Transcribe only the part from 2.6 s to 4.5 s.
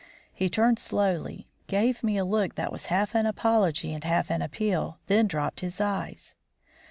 was half an apology and half an